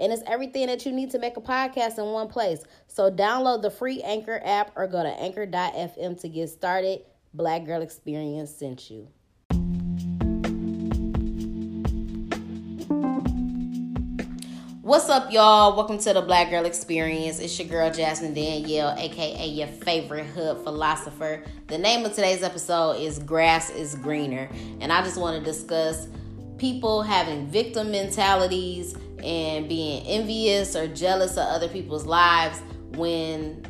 And 0.00 0.14
it's 0.14 0.22
everything 0.26 0.68
that 0.68 0.86
you 0.86 0.92
need 0.92 1.10
to 1.10 1.18
make 1.18 1.36
a 1.36 1.42
podcast 1.42 1.98
in 1.98 2.06
one 2.06 2.28
place. 2.28 2.64
So 2.86 3.10
download 3.10 3.60
the 3.60 3.70
free 3.70 4.00
Anchor 4.00 4.40
app 4.42 4.72
or 4.74 4.86
go 4.86 5.02
to 5.02 5.10
anchor.fm 5.10 6.18
to 6.22 6.28
get 6.28 6.48
started. 6.48 7.02
Black 7.34 7.66
Girl 7.66 7.82
Experience 7.82 8.50
sent 8.50 8.90
you. 8.90 9.08
What's 14.80 15.10
up, 15.10 15.30
y'all? 15.30 15.76
Welcome 15.76 15.98
to 15.98 16.14
the 16.14 16.22
Black 16.22 16.48
Girl 16.48 16.64
Experience. 16.64 17.38
It's 17.38 17.56
your 17.58 17.68
girl 17.68 17.92
Jasmine 17.92 18.32
Danielle, 18.32 18.96
aka 18.98 19.46
your 19.46 19.68
favorite 19.68 20.24
hood 20.24 20.64
philosopher. 20.64 21.44
The 21.66 21.76
name 21.76 22.06
of 22.06 22.14
today's 22.14 22.42
episode 22.42 22.92
is 22.92 23.18
Grass 23.18 23.68
is 23.68 23.94
Greener, 23.96 24.48
and 24.80 24.90
I 24.90 25.02
just 25.02 25.18
want 25.18 25.38
to 25.38 25.44
discuss 25.44 26.08
people 26.56 27.02
having 27.02 27.46
victim 27.46 27.90
mentalities 27.90 28.96
and 29.24 29.68
being 29.68 30.06
envious 30.06 30.76
or 30.76 30.86
jealous 30.88 31.32
of 31.32 31.46
other 31.46 31.68
people's 31.68 32.06
lives 32.06 32.60
when 32.96 33.62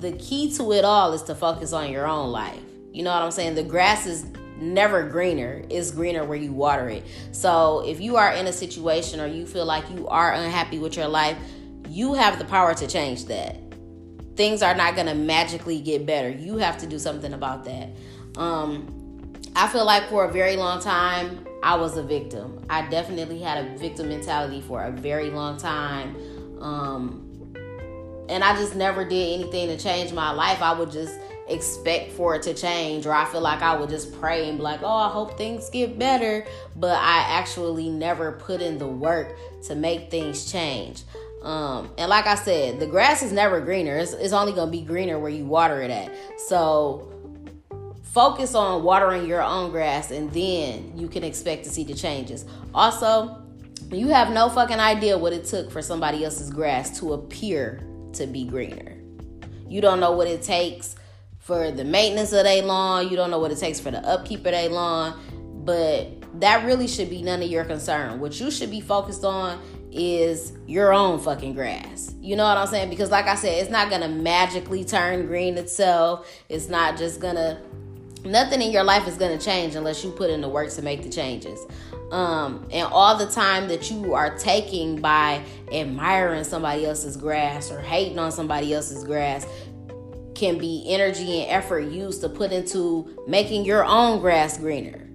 the 0.00 0.12
key 0.12 0.52
to 0.52 0.72
it 0.72 0.84
all 0.84 1.12
is 1.12 1.22
to 1.24 1.34
focus 1.34 1.72
on 1.72 1.90
your 1.90 2.06
own 2.06 2.30
life. 2.30 2.60
You 2.92 3.02
know 3.02 3.12
what 3.12 3.22
I'm 3.22 3.30
saying? 3.30 3.54
The 3.54 3.62
grass 3.62 4.06
is 4.06 4.26
never 4.60 5.08
greener. 5.08 5.64
It's 5.70 5.90
greener 5.90 6.24
where 6.24 6.38
you 6.38 6.52
water 6.52 6.88
it. 6.88 7.04
So 7.32 7.84
if 7.86 8.00
you 8.00 8.16
are 8.16 8.32
in 8.32 8.46
a 8.46 8.52
situation 8.52 9.20
or 9.20 9.26
you 9.26 9.46
feel 9.46 9.64
like 9.64 9.88
you 9.90 10.08
are 10.08 10.32
unhappy 10.32 10.78
with 10.78 10.96
your 10.96 11.08
life, 11.08 11.36
you 11.88 12.14
have 12.14 12.38
the 12.38 12.44
power 12.44 12.74
to 12.74 12.86
change 12.86 13.26
that. 13.26 13.56
Things 14.36 14.62
are 14.62 14.74
not 14.74 14.94
going 14.94 15.06
to 15.06 15.14
magically 15.14 15.80
get 15.80 16.06
better. 16.06 16.28
You 16.28 16.58
have 16.58 16.78
to 16.78 16.86
do 16.86 16.98
something 16.98 17.32
about 17.32 17.64
that. 17.64 17.90
Um, 18.36 19.32
I 19.56 19.68
feel 19.68 19.84
like 19.84 20.08
for 20.08 20.24
a 20.24 20.32
very 20.32 20.56
long 20.56 20.80
time, 20.80 21.44
I 21.62 21.76
was 21.76 21.96
a 21.96 22.02
victim. 22.02 22.64
I 22.70 22.88
definitely 22.88 23.40
had 23.40 23.64
a 23.64 23.78
victim 23.78 24.08
mentality 24.08 24.60
for 24.60 24.84
a 24.84 24.90
very 24.90 25.30
long 25.30 25.56
time. 25.56 26.16
Um, 26.60 27.24
and 28.28 28.44
I 28.44 28.54
just 28.56 28.76
never 28.76 29.04
did 29.04 29.40
anything 29.40 29.68
to 29.68 29.76
change 29.76 30.12
my 30.12 30.30
life. 30.30 30.62
I 30.62 30.72
would 30.78 30.90
just 30.90 31.18
expect 31.48 32.12
for 32.12 32.34
it 32.34 32.42
to 32.42 32.52
change 32.52 33.06
or 33.06 33.12
I 33.12 33.24
feel 33.24 33.40
like 33.40 33.62
I 33.62 33.74
would 33.74 33.88
just 33.88 34.18
pray 34.20 34.48
and 34.48 34.58
be 34.58 34.62
like, 34.62 34.82
"Oh, 34.82 34.86
I 34.86 35.08
hope 35.08 35.38
things 35.38 35.70
get 35.70 35.98
better," 35.98 36.46
but 36.76 36.96
I 36.96 37.20
actually 37.20 37.88
never 37.88 38.32
put 38.32 38.60
in 38.60 38.78
the 38.78 38.86
work 38.86 39.36
to 39.64 39.74
make 39.74 40.10
things 40.10 40.50
change. 40.50 41.02
Um, 41.42 41.90
and 41.96 42.10
like 42.10 42.26
I 42.26 42.34
said, 42.34 42.80
the 42.80 42.86
grass 42.86 43.22
is 43.22 43.32
never 43.32 43.60
greener. 43.60 43.96
It's, 43.96 44.12
it's 44.12 44.32
only 44.32 44.52
gonna 44.52 44.70
be 44.70 44.82
greener 44.82 45.18
where 45.18 45.30
you 45.30 45.46
water 45.46 45.80
it 45.80 45.90
at. 45.90 46.12
So 46.48 47.08
focus 48.12 48.54
on 48.54 48.82
watering 48.82 49.26
your 49.26 49.42
own 49.42 49.70
grass, 49.70 50.10
and 50.10 50.30
then 50.32 50.92
you 50.96 51.08
can 51.08 51.24
expect 51.24 51.64
to 51.64 51.70
see 51.70 51.84
the 51.84 51.94
changes. 51.94 52.44
Also, 52.74 53.42
you 53.90 54.08
have 54.08 54.30
no 54.30 54.48
fucking 54.48 54.80
idea 54.80 55.16
what 55.16 55.32
it 55.32 55.44
took 55.44 55.70
for 55.70 55.80
somebody 55.82 56.24
else's 56.24 56.50
grass 56.50 56.98
to 57.00 57.14
appear 57.14 57.82
to 58.14 58.26
be 58.26 58.44
greener. 58.44 58.96
You 59.66 59.80
don't 59.80 60.00
know 60.00 60.12
what 60.12 60.26
it 60.26 60.42
takes 60.42 60.96
for 61.38 61.70
the 61.70 61.84
maintenance 61.84 62.32
of 62.32 62.44
their 62.44 62.62
lawn. 62.62 63.08
You 63.08 63.16
don't 63.16 63.30
know 63.30 63.38
what 63.38 63.50
it 63.50 63.58
takes 63.58 63.80
for 63.80 63.90
the 63.90 64.06
upkeep 64.06 64.40
of 64.40 64.52
their 64.52 64.68
lawn. 64.68 65.18
But 65.64 66.40
that 66.40 66.64
really 66.64 66.86
should 66.86 67.10
be 67.10 67.22
none 67.22 67.42
of 67.42 67.48
your 67.48 67.64
concern. 67.64 68.20
What 68.20 68.38
you 68.40 68.50
should 68.50 68.70
be 68.70 68.80
focused 68.80 69.24
on 69.24 69.60
is 69.90 70.52
your 70.66 70.92
own 70.92 71.18
fucking 71.18 71.54
grass. 71.54 72.14
You 72.20 72.36
know 72.36 72.44
what 72.44 72.56
I'm 72.58 72.66
saying? 72.66 72.90
Because, 72.90 73.10
like 73.10 73.26
I 73.26 73.34
said, 73.34 73.62
it's 73.62 73.70
not 73.70 73.90
gonna 73.90 74.08
magically 74.08 74.84
turn 74.84 75.26
green 75.26 75.56
itself. 75.56 76.30
It's 76.48 76.68
not 76.68 76.96
just 76.96 77.20
gonna, 77.20 77.60
nothing 78.30 78.62
in 78.62 78.70
your 78.70 78.84
life 78.84 79.08
is 79.08 79.16
gonna 79.16 79.38
change 79.38 79.74
unless 79.74 80.04
you 80.04 80.10
put 80.10 80.30
in 80.30 80.40
the 80.40 80.48
work 80.48 80.70
to 80.70 80.82
make 80.82 81.02
the 81.02 81.10
changes. 81.10 81.60
Um, 82.10 82.66
and 82.70 82.88
all 82.90 83.16
the 83.16 83.26
time 83.26 83.68
that 83.68 83.90
you 83.90 84.14
are 84.14 84.36
taking 84.38 85.00
by 85.00 85.42
admiring 85.72 86.44
somebody 86.44 86.86
else's 86.86 87.16
grass 87.16 87.70
or 87.70 87.80
hating 87.80 88.18
on 88.18 88.32
somebody 88.32 88.72
else's 88.72 89.04
grass, 89.04 89.46
can 90.34 90.56
be 90.56 90.84
energy 90.86 91.42
and 91.42 91.50
effort 91.50 91.80
used 91.80 92.20
to 92.20 92.28
put 92.28 92.52
into 92.52 93.08
making 93.26 93.64
your 93.64 93.84
own 93.84 94.20
grass 94.20 94.56
greener. 94.56 95.08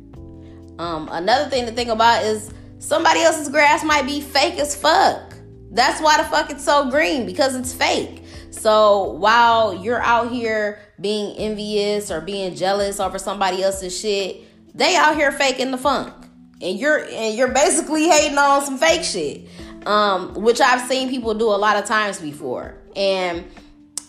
Um, 0.77 1.07
another 1.11 1.49
thing 1.49 1.65
to 1.65 1.71
think 1.71 1.89
about 1.89 2.23
is 2.23 2.51
somebody 2.79 3.21
else's 3.21 3.47
grass 3.47 3.83
might 3.83 4.05
be 4.05 4.19
fake 4.19 4.59
as 4.59 4.75
fuck. 4.75 5.33
That's 5.71 6.01
why 6.01 6.17
the 6.17 6.25
fuck 6.25 6.49
it's 6.51 6.63
so 6.63 6.89
green 6.89 7.25
because 7.25 7.55
it's 7.55 7.73
fake. 7.73 8.22
So 8.53 9.13
while 9.13 9.73
you're 9.73 10.01
out 10.01 10.31
here 10.31 10.79
being 11.01 11.35
envious 11.37 12.11
or 12.11 12.21
being 12.21 12.55
jealous 12.55 12.99
over 12.99 13.17
somebody 13.17 13.63
else's 13.63 13.99
shit, 13.99 14.43
they 14.75 14.95
out 14.95 15.15
here 15.15 15.31
faking 15.31 15.71
the 15.71 15.77
funk, 15.77 16.13
and 16.61 16.79
you're 16.79 17.03
and 17.03 17.35
you're 17.35 17.51
basically 17.51 18.07
hating 18.07 18.37
on 18.37 18.63
some 18.63 18.77
fake 18.77 19.03
shit, 19.03 19.47
um, 19.85 20.35
which 20.35 20.61
I've 20.61 20.87
seen 20.87 21.09
people 21.09 21.33
do 21.33 21.45
a 21.45 21.57
lot 21.57 21.77
of 21.77 21.85
times 21.85 22.19
before, 22.19 22.77
and 22.95 23.43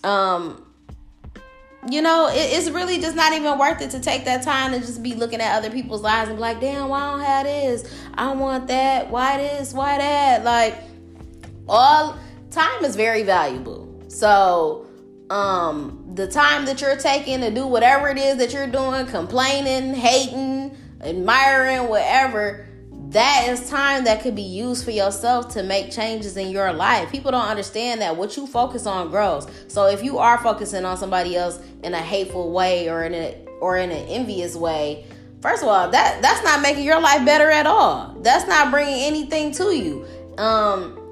um, 0.04 0.64
you 1.90 2.02
know, 2.02 2.28
it, 2.28 2.36
it's 2.36 2.70
really 2.70 2.98
just 2.98 3.16
not 3.16 3.32
even 3.32 3.58
worth 3.58 3.80
it 3.80 3.90
to 3.90 4.00
take 4.00 4.26
that 4.26 4.42
time 4.42 4.72
to 4.72 4.78
just 4.78 5.02
be 5.02 5.14
looking 5.14 5.40
at 5.40 5.56
other 5.56 5.70
people's 5.70 6.02
lives 6.02 6.28
and 6.28 6.38
be 6.38 6.40
like, 6.40 6.60
damn, 6.60 6.88
why 6.88 7.00
I 7.00 7.10
don't 7.10 7.20
have 7.20 7.46
this? 7.46 7.94
I 8.14 8.32
want 8.32 8.68
that. 8.68 9.10
Why 9.10 9.38
this? 9.38 9.72
Why 9.72 9.98
that? 9.98 10.44
Like, 10.44 10.76
all 11.68 12.18
time 12.50 12.84
is 12.84 12.94
very 12.94 13.22
valuable. 13.22 13.83
So, 14.14 14.86
um, 15.28 16.12
the 16.14 16.28
time 16.28 16.66
that 16.66 16.80
you're 16.80 16.96
taking 16.96 17.40
to 17.40 17.50
do 17.50 17.66
whatever 17.66 18.08
it 18.08 18.16
is 18.16 18.36
that 18.36 18.52
you're 18.52 18.68
doing, 18.68 19.06
complaining, 19.06 19.92
hating, 19.92 20.76
admiring, 21.00 21.88
whatever, 21.88 22.68
that 23.08 23.48
is 23.48 23.68
time 23.68 24.04
that 24.04 24.22
could 24.22 24.36
be 24.36 24.42
used 24.42 24.84
for 24.84 24.92
yourself 24.92 25.48
to 25.54 25.64
make 25.64 25.90
changes 25.90 26.36
in 26.36 26.50
your 26.50 26.72
life. 26.72 27.10
People 27.10 27.32
don't 27.32 27.48
understand 27.48 28.00
that 28.02 28.16
what 28.16 28.36
you 28.36 28.46
focus 28.46 28.86
on 28.86 29.10
grows. 29.10 29.48
So 29.66 29.86
if 29.86 30.04
you 30.04 30.18
are 30.18 30.38
focusing 30.38 30.84
on 30.84 30.96
somebody 30.96 31.34
else 31.34 31.60
in 31.82 31.92
a 31.92 32.00
hateful 32.00 32.52
way 32.52 32.88
or 32.88 33.02
in 33.04 33.14
a 33.14 33.44
or 33.60 33.78
in 33.78 33.90
an 33.90 34.06
envious 34.06 34.54
way, 34.54 35.06
first 35.42 35.62
of 35.62 35.68
all, 35.68 35.90
that 35.90 36.22
that's 36.22 36.44
not 36.44 36.62
making 36.62 36.84
your 36.84 37.00
life 37.00 37.24
better 37.24 37.50
at 37.50 37.66
all. 37.66 38.16
That's 38.20 38.46
not 38.46 38.70
bringing 38.70 39.00
anything 39.00 39.50
to 39.52 39.74
you. 39.74 40.06
Um 40.38 41.03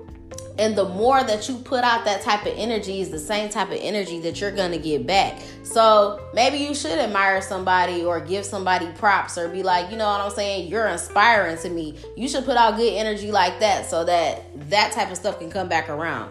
and 0.59 0.77
the 0.77 0.85
more 0.85 1.23
that 1.25 1.49
you 1.49 1.57
put 1.57 1.83
out 1.83 2.05
that 2.05 2.23
type 2.23 2.45
of 2.45 2.53
energy 2.57 3.01
is 3.01 3.11
the 3.11 3.19
same 3.19 3.49
type 3.49 3.69
of 3.69 3.79
energy 3.81 4.21
that 4.21 4.41
you're 4.41 4.51
going 4.51 4.73
to 4.73 4.79
get 4.79 5.07
back. 5.07 5.41
So 5.63 6.21
maybe 6.35 6.59
you 6.59 6.75
should 6.75 6.99
admire 6.99 7.41
somebody 7.41 8.05
or 8.05 8.21
give 8.21 8.45
somebody 8.45 8.87
props 8.93 9.39
or 9.39 9.49
be 9.49 9.63
like, 9.63 9.91
you 9.91 9.97
know 9.97 10.07
what 10.07 10.21
I'm 10.21 10.31
saying? 10.31 10.69
You're 10.69 10.89
inspiring 10.89 11.57
to 11.59 11.71
me. 11.71 11.97
You 12.17 12.29
should 12.29 12.45
put 12.45 12.57
out 12.57 12.77
good 12.77 12.93
energy 12.93 13.33
like 13.33 13.61
that 13.61 13.87
so 13.87 14.05
that 14.05 14.43
that 14.71 14.93
type 14.93 15.11
of 15.11 15.17
stuff 15.17 15.39
can 15.39 15.51
come 15.51 15.69
back 15.69 15.89
around. 15.89 16.31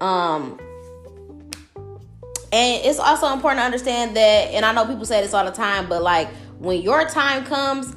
Um, 0.00 0.58
and 2.50 2.84
it's 2.84 2.98
also 2.98 3.32
important 3.34 3.60
to 3.60 3.64
understand 3.64 4.16
that, 4.16 4.54
and 4.54 4.64
I 4.64 4.72
know 4.72 4.86
people 4.86 5.04
say 5.04 5.20
this 5.20 5.34
all 5.34 5.44
the 5.44 5.50
time, 5.50 5.88
but 5.88 6.02
like 6.02 6.28
when 6.58 6.80
your 6.80 7.06
time 7.06 7.44
comes, 7.44 7.94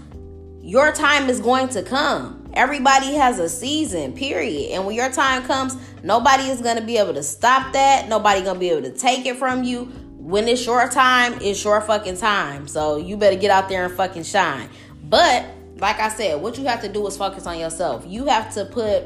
your 0.61 0.91
time 0.91 1.29
is 1.29 1.39
going 1.39 1.69
to 1.69 1.81
come 1.81 2.40
Everybody 2.53 3.13
has 3.13 3.39
a 3.39 3.47
season, 3.47 4.13
period. 4.13 4.71
And 4.71 4.85
when 4.85 4.95
your 4.95 5.09
time 5.09 5.43
comes, 5.43 5.77
nobody 6.03 6.43
is 6.43 6.61
going 6.61 6.77
to 6.77 6.83
be 6.83 6.97
able 6.97 7.13
to 7.13 7.23
stop 7.23 7.71
that. 7.73 8.09
Nobody 8.09 8.41
going 8.41 8.55
to 8.55 8.59
be 8.59 8.69
able 8.69 8.83
to 8.83 8.91
take 8.91 9.25
it 9.25 9.37
from 9.37 9.63
you. 9.63 9.85
When 10.17 10.47
it's 10.47 10.65
your 10.65 10.87
time, 10.89 11.33
it's 11.41 11.63
your 11.63 11.79
fucking 11.81 12.17
time. 12.17 12.67
So 12.67 12.97
you 12.97 13.17
better 13.17 13.37
get 13.37 13.51
out 13.51 13.69
there 13.69 13.85
and 13.85 13.93
fucking 13.93 14.23
shine. 14.23 14.69
But 15.03 15.45
like 15.77 15.99
I 15.99 16.09
said, 16.09 16.41
what 16.41 16.57
you 16.57 16.65
have 16.65 16.81
to 16.81 16.89
do 16.89 17.05
is 17.07 17.17
focus 17.17 17.47
on 17.47 17.57
yourself. 17.57 18.05
You 18.07 18.25
have 18.25 18.53
to 18.53 18.65
put 18.65 19.03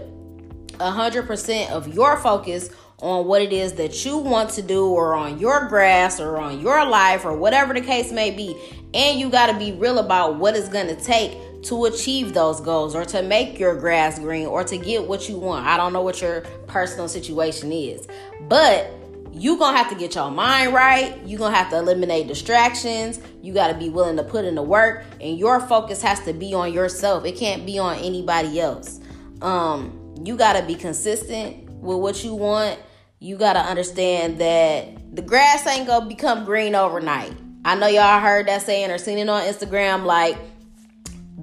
100% 0.79 1.69
of 1.69 1.87
your 1.87 2.17
focus 2.17 2.69
on 2.99 3.27
what 3.27 3.41
it 3.41 3.53
is 3.53 3.73
that 3.73 4.05
you 4.05 4.17
want 4.17 4.49
to 4.51 4.61
do 4.61 4.87
or 4.87 5.13
on 5.13 5.39
your 5.39 5.67
grass 5.67 6.19
or 6.19 6.37
on 6.37 6.59
your 6.61 6.85
life 6.85 7.25
or 7.25 7.35
whatever 7.35 7.73
the 7.73 7.81
case 7.81 8.11
may 8.11 8.31
be. 8.31 8.55
And 8.93 9.19
you 9.19 9.29
got 9.29 9.51
to 9.51 9.57
be 9.57 9.71
real 9.73 9.99
about 9.99 10.37
what 10.37 10.55
it's 10.55 10.69
going 10.69 10.87
to 10.87 10.95
take 10.95 11.37
to 11.65 11.85
achieve 11.85 12.33
those 12.33 12.59
goals 12.61 12.95
or 12.95 13.05
to 13.05 13.21
make 13.21 13.59
your 13.59 13.75
grass 13.75 14.19
green 14.19 14.45
or 14.45 14.63
to 14.63 14.77
get 14.77 15.07
what 15.07 15.27
you 15.29 15.37
want. 15.37 15.65
I 15.65 15.77
don't 15.77 15.93
know 15.93 16.01
what 16.01 16.21
your 16.21 16.41
personal 16.67 17.07
situation 17.07 17.71
is, 17.71 18.07
but 18.47 18.91
you're 19.33 19.57
gonna 19.57 19.77
have 19.77 19.89
to 19.89 19.95
get 19.95 20.15
your 20.15 20.31
mind 20.31 20.73
right. 20.73 21.19
You're 21.25 21.39
gonna 21.39 21.55
have 21.55 21.69
to 21.71 21.77
eliminate 21.77 22.27
distractions. 22.27 23.19
You 23.41 23.53
gotta 23.53 23.73
be 23.73 23.89
willing 23.89 24.15
to 24.17 24.23
put 24.23 24.45
in 24.45 24.55
the 24.55 24.63
work, 24.63 25.03
and 25.19 25.37
your 25.37 25.59
focus 25.59 26.01
has 26.01 26.21
to 26.21 26.33
be 26.33 26.53
on 26.53 26.71
yourself. 26.71 27.25
It 27.25 27.33
can't 27.33 27.65
be 27.65 27.77
on 27.77 27.97
anybody 27.97 28.59
else. 28.61 28.99
Um, 29.41 30.15
you 30.23 30.37
gotta 30.37 30.65
be 30.65 30.75
consistent 30.75 31.69
with 31.69 31.97
what 31.97 32.23
you 32.23 32.33
want. 32.33 32.79
you 33.19 33.37
got 33.37 33.53
to 33.53 33.59
understand 33.59 34.39
that 34.39 35.15
the 35.15 35.21
grass 35.21 35.65
ain't 35.65 35.87
to 35.87 36.01
become 36.01 36.45
green 36.45 36.75
overnight. 36.75 37.33
I 37.63 37.75
know 37.75 37.87
y'all 37.87 38.19
heard 38.19 38.47
that 38.47 38.61
saying 38.61 38.91
or 38.91 38.97
seen 38.97 39.17
it 39.17 39.27
on 39.29 39.41
Instagram 39.41 40.03
like 40.05 40.37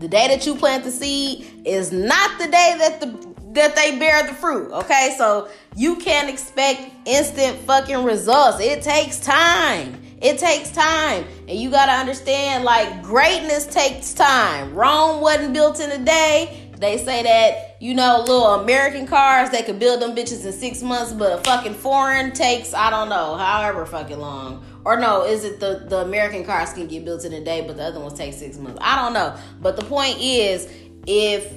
the 0.02 0.08
day 0.08 0.28
that 0.28 0.44
you 0.44 0.56
plant 0.56 0.84
the 0.84 0.90
seed 0.90 1.62
is 1.64 1.92
not 1.92 2.38
the 2.38 2.46
day 2.46 2.74
that 2.78 3.00
the 3.00 3.32
that 3.52 3.76
they 3.76 3.98
bear 3.98 4.26
the 4.26 4.34
fruit. 4.34 4.72
Okay, 4.72 5.14
so 5.18 5.48
you 5.76 5.96
can't 5.96 6.28
expect 6.28 6.90
instant 7.06 7.56
fucking 7.66 8.02
results. 8.02 8.58
It 8.60 8.82
takes 8.82 9.20
time. 9.20 10.02
It 10.22 10.38
takes 10.38 10.70
time. 10.70 11.24
And 11.48 11.58
you 11.58 11.70
gotta 11.70 11.92
understand, 11.92 12.64
like, 12.64 13.02
greatness 13.02 13.66
takes 13.66 14.14
time. 14.14 14.74
Rome 14.74 15.20
wasn't 15.20 15.52
built 15.52 15.80
in 15.80 15.90
a 15.90 16.02
day. 16.02 16.70
They 16.78 16.96
say 16.96 17.22
that, 17.22 17.76
you 17.80 17.94
know, 17.94 18.20
little 18.20 18.46
American 18.46 19.06
cars, 19.06 19.50
they 19.50 19.62
could 19.62 19.78
build 19.78 20.00
them 20.00 20.16
bitches 20.16 20.44
in 20.44 20.52
six 20.52 20.82
months, 20.82 21.12
but 21.12 21.38
a 21.38 21.42
fucking 21.42 21.74
foreign 21.74 22.32
takes, 22.32 22.74
I 22.74 22.90
don't 22.90 23.08
know, 23.08 23.36
however 23.36 23.86
fucking 23.86 24.18
long. 24.18 24.64
Or 24.84 24.98
no, 24.98 25.24
is 25.24 25.44
it 25.44 25.60
the, 25.60 25.84
the 25.88 25.98
American 25.98 26.44
cars 26.44 26.72
can 26.72 26.88
get 26.88 27.04
built 27.04 27.24
in 27.24 27.32
a 27.32 27.42
day, 27.42 27.64
but 27.66 27.76
the 27.76 27.84
other 27.84 28.00
ones 28.00 28.14
take 28.14 28.34
six 28.34 28.58
months? 28.58 28.78
I 28.80 29.00
don't 29.00 29.12
know. 29.12 29.36
But 29.60 29.76
the 29.76 29.84
point 29.84 30.18
is, 30.20 30.68
if 31.06 31.52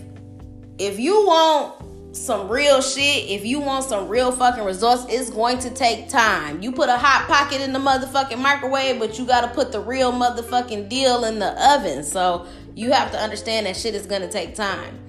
if 0.77 0.99
you 0.99 1.25
want 1.25 2.15
some 2.15 2.47
real 2.47 2.81
shit, 2.81 3.29
if 3.29 3.45
you 3.45 3.59
want 3.59 3.83
some 3.83 4.07
real 4.07 4.31
fucking 4.31 4.63
results, 4.63 5.05
it's 5.09 5.29
going 5.29 5.59
to 5.59 5.69
take 5.69 6.07
time. 6.07 6.61
You 6.61 6.71
put 6.71 6.87
a 6.89 6.97
hot 6.97 7.27
pocket 7.27 7.61
in 7.61 7.73
the 7.73 7.79
motherfucking 7.79 8.39
microwave, 8.39 8.99
but 8.99 9.17
you 9.17 9.25
gotta 9.25 9.47
put 9.47 9.71
the 9.71 9.79
real 9.79 10.11
motherfucking 10.11 10.87
deal 10.87 11.25
in 11.25 11.39
the 11.39 11.73
oven. 11.73 12.03
So 12.03 12.45
you 12.75 12.91
have 12.91 13.11
to 13.11 13.17
understand 13.17 13.65
that 13.65 13.75
shit 13.75 13.95
is 13.95 14.05
gonna 14.05 14.31
take 14.31 14.55
time. 14.55 14.99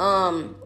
Um 0.00 0.56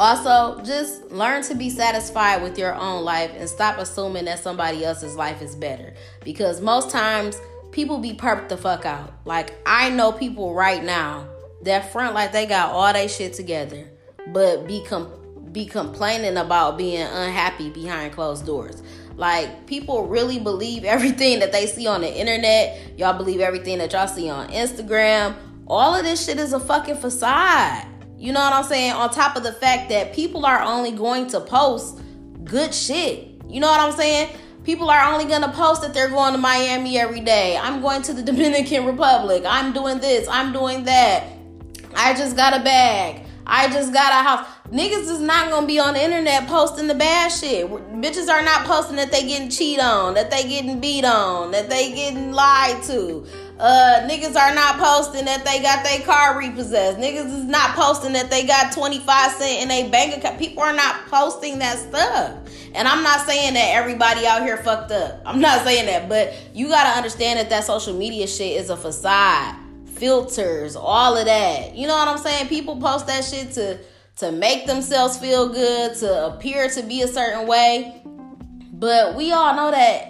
also, 0.00 0.62
just 0.62 1.10
learn 1.10 1.42
to 1.42 1.54
be 1.54 1.68
satisfied 1.68 2.42
with 2.42 2.58
your 2.58 2.74
own 2.74 3.04
life 3.04 3.30
and 3.36 3.48
stop 3.48 3.78
assuming 3.78 4.24
that 4.24 4.38
somebody 4.38 4.84
else's 4.84 5.14
life 5.14 5.42
is 5.42 5.54
better. 5.54 5.92
Because 6.24 6.60
most 6.60 6.90
times 6.90 7.38
people 7.70 7.98
be 7.98 8.14
perked 8.14 8.48
the 8.48 8.56
fuck 8.56 8.86
out. 8.86 9.12
Like 9.24 9.54
I 9.66 9.90
know 9.90 10.10
people 10.10 10.54
right 10.54 10.82
now 10.82 11.28
that 11.62 11.92
front 11.92 12.14
like 12.14 12.32
they 12.32 12.46
got 12.46 12.72
all 12.72 12.92
their 12.92 13.08
shit 13.08 13.34
together 13.34 13.86
but 14.28 14.66
be 14.66 14.82
com- 14.84 15.12
be 15.52 15.66
complaining 15.66 16.36
about 16.36 16.78
being 16.78 17.02
unhappy 17.02 17.70
behind 17.70 18.12
closed 18.12 18.46
doors. 18.46 18.82
Like 19.16 19.66
people 19.66 20.06
really 20.06 20.38
believe 20.38 20.84
everything 20.84 21.40
that 21.40 21.52
they 21.52 21.66
see 21.66 21.86
on 21.86 22.00
the 22.00 22.12
internet. 22.12 22.98
Y'all 22.98 23.16
believe 23.16 23.40
everything 23.40 23.78
that 23.78 23.92
y'all 23.92 24.06
see 24.06 24.30
on 24.30 24.48
Instagram. 24.48 25.34
All 25.66 25.94
of 25.94 26.04
this 26.04 26.24
shit 26.24 26.38
is 26.38 26.52
a 26.52 26.60
fucking 26.60 26.96
facade. 26.96 27.86
You 28.20 28.34
know 28.34 28.40
what 28.40 28.52
I'm 28.52 28.64
saying? 28.64 28.92
On 28.92 29.08
top 29.08 29.34
of 29.36 29.42
the 29.42 29.52
fact 29.52 29.88
that 29.88 30.12
people 30.12 30.44
are 30.44 30.60
only 30.60 30.92
going 30.92 31.28
to 31.28 31.40
post 31.40 31.98
good 32.44 32.74
shit. 32.74 33.30
You 33.48 33.60
know 33.60 33.68
what 33.68 33.80
I'm 33.80 33.92
saying? 33.92 34.36
People 34.62 34.90
are 34.90 35.10
only 35.10 35.24
going 35.24 35.40
to 35.40 35.50
post 35.52 35.80
that 35.80 35.94
they're 35.94 36.10
going 36.10 36.34
to 36.34 36.38
Miami 36.38 36.98
every 36.98 37.20
day. 37.20 37.56
I'm 37.56 37.80
going 37.80 38.02
to 38.02 38.12
the 38.12 38.22
Dominican 38.30 38.84
Republic. 38.84 39.44
I'm 39.46 39.72
doing 39.72 40.00
this. 40.00 40.28
I'm 40.28 40.52
doing 40.52 40.84
that. 40.84 41.28
I 41.96 42.12
just 42.12 42.36
got 42.36 42.60
a 42.60 42.62
bag. 42.62 43.24
I 43.46 43.68
just 43.68 43.92
got 43.94 44.12
a 44.12 44.28
house. 44.28 44.46
Niggas 44.70 45.10
is 45.10 45.20
not 45.20 45.50
gonna 45.50 45.66
be 45.66 45.80
on 45.80 45.94
the 45.94 46.04
internet 46.04 46.46
posting 46.46 46.86
the 46.86 46.94
bad 46.94 47.30
shit. 47.30 47.66
Bitches 47.66 48.28
are 48.28 48.44
not 48.44 48.64
posting 48.64 48.94
that 48.96 49.10
they 49.10 49.26
getting 49.26 49.48
cheated 49.48 49.82
on, 49.82 50.14
that 50.14 50.30
they 50.30 50.44
getting 50.44 50.78
beat 50.78 51.04
on, 51.04 51.50
that 51.50 51.68
they 51.68 51.90
getting 51.92 52.30
lied 52.30 52.80
to. 52.84 53.26
Uh, 53.60 54.08
niggas 54.08 54.34
are 54.36 54.54
not 54.54 54.78
posting 54.78 55.26
that 55.26 55.44
they 55.44 55.60
got 55.60 55.84
their 55.84 56.00
car 56.00 56.38
repossessed. 56.38 56.96
Niggas 56.96 57.26
is 57.26 57.44
not 57.44 57.76
posting 57.76 58.14
that 58.14 58.30
they 58.30 58.46
got 58.46 58.72
25 58.72 59.32
cent 59.32 59.62
in 59.62 59.70
a 59.70 59.90
bank 59.90 60.16
account. 60.16 60.38
People 60.38 60.62
are 60.62 60.72
not 60.72 61.06
posting 61.08 61.58
that 61.58 61.78
stuff. 61.78 62.38
And 62.74 62.88
I'm 62.88 63.02
not 63.02 63.26
saying 63.26 63.52
that 63.52 63.74
everybody 63.74 64.26
out 64.26 64.40
here 64.40 64.56
fucked 64.56 64.92
up. 64.92 65.20
I'm 65.26 65.42
not 65.42 65.60
saying 65.64 65.84
that, 65.86 66.08
but 66.08 66.32
you 66.54 66.68
gotta 66.68 66.96
understand 66.96 67.38
that 67.38 67.50
that 67.50 67.64
social 67.64 67.94
media 67.94 68.26
shit 68.26 68.58
is 68.58 68.70
a 68.70 68.78
facade 68.78 69.56
filters, 69.94 70.74
all 70.74 71.18
of 71.18 71.26
that. 71.26 71.76
You 71.76 71.86
know 71.86 71.96
what 71.96 72.08
I'm 72.08 72.16
saying? 72.16 72.48
People 72.48 72.80
post 72.80 73.08
that 73.08 73.22
shit 73.24 73.52
to 73.52 73.78
to 74.16 74.32
make 74.32 74.66
themselves 74.66 75.18
feel 75.18 75.50
good, 75.50 75.96
to 75.96 76.28
appear 76.28 76.70
to 76.70 76.82
be 76.82 77.02
a 77.02 77.08
certain 77.08 77.46
way. 77.46 78.02
But 78.72 79.16
we 79.16 79.32
all 79.32 79.54
know 79.54 79.70
that 79.70 80.09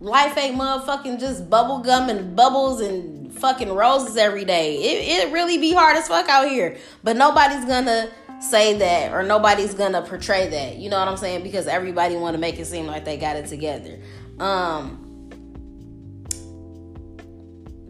life 0.00 0.36
ain't 0.38 0.56
motherfucking 0.56 1.20
just 1.20 1.48
bubble 1.48 1.78
gum 1.78 2.08
and 2.08 2.34
bubbles 2.34 2.80
and 2.80 3.32
fucking 3.32 3.72
roses 3.72 4.16
every 4.16 4.44
day. 4.44 4.76
It 4.76 5.28
it 5.28 5.32
really 5.32 5.58
be 5.58 5.72
hard 5.72 5.96
as 5.96 6.08
fuck 6.08 6.28
out 6.28 6.48
here. 6.48 6.76
But 7.04 7.16
nobody's 7.16 7.64
gonna 7.66 8.10
say 8.40 8.78
that 8.78 9.12
or 9.12 9.22
nobody's 9.22 9.74
gonna 9.74 10.02
portray 10.02 10.48
that. 10.48 10.76
You 10.76 10.88
know 10.88 10.98
what 10.98 11.08
I'm 11.08 11.18
saying? 11.18 11.42
Because 11.42 11.66
everybody 11.66 12.16
wanna 12.16 12.38
make 12.38 12.58
it 12.58 12.66
seem 12.66 12.86
like 12.86 13.04
they 13.04 13.18
got 13.18 13.36
it 13.36 13.46
together. 13.46 13.98
Um 14.38 15.06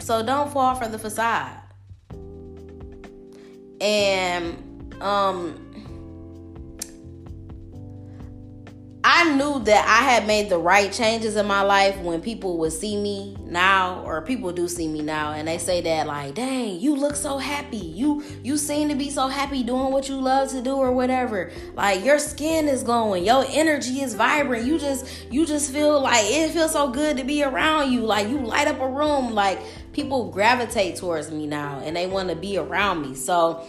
so 0.01 0.25
don't 0.25 0.53
fall 0.53 0.75
for 0.75 0.89
the 0.89 0.99
facade. 0.99 1.59
And 3.81 4.93
um 5.01 5.70
I 9.13 9.35
knew 9.35 9.59
that 9.65 9.89
I 9.89 10.09
had 10.09 10.29
made 10.29 10.51
the 10.51 10.59
right 10.59 10.93
changes 10.93 11.35
in 11.35 11.45
my 11.45 11.63
life 11.63 11.99
when 11.99 12.21
people 12.21 12.59
would 12.59 12.73
see 12.73 12.97
me 12.97 13.37
now, 13.45 14.05
or 14.05 14.23
people 14.23 14.53
do 14.53 14.69
see 14.69 14.87
me 14.87 15.03
now, 15.03 15.33
and 15.33 15.49
they 15.49 15.59
say 15.59 15.81
that 15.81 16.07
like, 16.07 16.37
"Dang, 16.37 16.79
you 16.79 16.95
look 16.95 17.17
so 17.17 17.37
happy. 17.37 17.77
You 17.77 18.23
you 18.45 18.57
seem 18.57 18.89
to 18.89 18.95
be 18.95 19.11
so 19.11 19.27
happy 19.27 19.65
doing 19.65 19.91
what 19.91 20.09
you 20.09 20.21
love 20.21 20.51
to 20.51 20.63
do, 20.63 20.77
or 20.77 20.93
whatever. 20.93 21.51
Like 21.75 22.05
your 22.05 22.21
skin 22.21 22.69
is 22.69 22.85
glowing, 22.85 23.25
your 23.25 23.45
energy 23.49 24.01
is 24.01 24.15
vibrant. 24.15 24.65
You 24.65 24.79
just 24.79 25.05
you 25.29 25.45
just 25.45 25.73
feel 25.73 26.01
like 26.01 26.25
it 26.27 26.53
feels 26.53 26.71
so 26.71 26.89
good 26.89 27.17
to 27.17 27.25
be 27.25 27.43
around 27.43 27.91
you. 27.91 28.03
Like 28.03 28.29
you 28.29 28.39
light 28.39 28.69
up 28.69 28.81
a 28.81 28.89
room. 28.89 29.35
Like 29.35 29.59
people 29.93 30.31
gravitate 30.31 30.95
towards 30.95 31.33
me 31.33 31.49
now, 31.49 31.81
and 31.85 31.97
they 31.97 32.07
want 32.07 32.29
to 32.29 32.37
be 32.37 32.59
around 32.59 33.03
me. 33.03 33.17
So." 33.17 33.67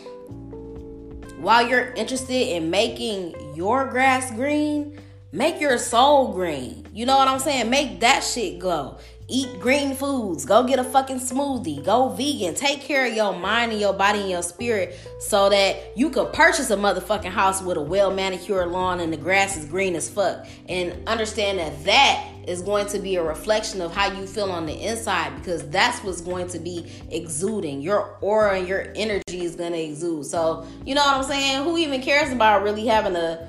While 1.39 1.67
you're 1.67 1.91
interested 1.93 2.55
in 2.55 2.69
making 2.69 3.55
your 3.55 3.87
grass 3.87 4.29
green, 4.29 4.99
Make 5.33 5.61
your 5.61 5.77
soul 5.77 6.33
green. 6.33 6.85
You 6.93 7.05
know 7.05 7.15
what 7.17 7.29
I'm 7.29 7.39
saying? 7.39 7.69
Make 7.69 8.01
that 8.01 8.21
shit 8.21 8.59
glow. 8.59 8.97
Eat 9.29 9.61
green 9.61 9.95
foods. 9.95 10.43
Go 10.43 10.63
get 10.63 10.77
a 10.77 10.83
fucking 10.83 11.21
smoothie. 11.21 11.85
Go 11.85 12.09
vegan. 12.09 12.53
Take 12.53 12.81
care 12.81 13.07
of 13.07 13.13
your 13.13 13.31
mind 13.31 13.71
and 13.71 13.79
your 13.79 13.93
body 13.93 14.19
and 14.19 14.29
your 14.29 14.43
spirit 14.43 14.99
so 15.21 15.49
that 15.49 15.97
you 15.97 16.09
could 16.09 16.33
purchase 16.33 16.69
a 16.69 16.75
motherfucking 16.75 17.31
house 17.31 17.61
with 17.61 17.77
a 17.77 17.81
well 17.81 18.11
manicured 18.11 18.71
lawn 18.71 18.99
and 18.99 19.13
the 19.13 19.17
grass 19.17 19.55
is 19.55 19.63
green 19.63 19.95
as 19.95 20.09
fuck. 20.09 20.45
And 20.67 21.07
understand 21.07 21.59
that 21.59 21.81
that 21.85 22.27
is 22.45 22.61
going 22.61 22.87
to 22.87 22.99
be 22.99 23.15
a 23.15 23.23
reflection 23.23 23.79
of 23.79 23.95
how 23.95 24.11
you 24.11 24.27
feel 24.27 24.51
on 24.51 24.65
the 24.65 24.73
inside 24.73 25.33
because 25.37 25.65
that's 25.69 26.03
what's 26.03 26.19
going 26.19 26.49
to 26.49 26.59
be 26.59 26.91
exuding. 27.09 27.79
Your 27.81 28.17
aura 28.19 28.57
and 28.59 28.67
your 28.67 28.91
energy 28.97 29.45
is 29.45 29.55
going 29.55 29.71
to 29.71 29.81
exude. 29.81 30.25
So, 30.25 30.67
you 30.85 30.93
know 30.93 31.05
what 31.05 31.15
I'm 31.15 31.23
saying? 31.23 31.63
Who 31.63 31.77
even 31.77 32.01
cares 32.01 32.33
about 32.33 32.63
really 32.63 32.85
having 32.85 33.15
a 33.15 33.47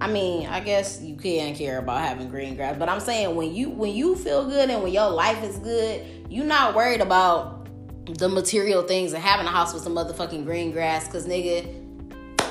I 0.00 0.08
mean, 0.08 0.46
I 0.48 0.60
guess 0.60 1.00
you 1.00 1.16
can 1.16 1.54
care 1.54 1.78
about 1.78 2.00
having 2.00 2.28
green 2.28 2.56
grass, 2.56 2.76
but 2.78 2.88
I'm 2.88 3.00
saying 3.00 3.34
when 3.34 3.54
you 3.54 3.70
when 3.70 3.94
you 3.94 4.16
feel 4.16 4.48
good 4.48 4.68
and 4.68 4.82
when 4.82 4.92
your 4.92 5.08
life 5.10 5.42
is 5.44 5.58
good, 5.58 6.04
you're 6.28 6.44
not 6.44 6.74
worried 6.74 7.00
about 7.00 7.68
the 8.06 8.28
material 8.28 8.82
things 8.82 9.12
and 9.12 9.22
having 9.22 9.46
a 9.46 9.50
house 9.50 9.72
with 9.72 9.82
some 9.82 9.94
motherfucking 9.94 10.44
green 10.44 10.72
grass. 10.72 11.08
Cause 11.08 11.26
nigga, 11.26 11.84